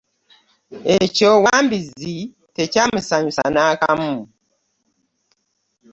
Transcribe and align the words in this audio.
Ekyo 0.97 1.29
Wambizzi 1.43 2.15
tekyamusanyusa 2.55 3.43
n’akamu. 3.53 4.15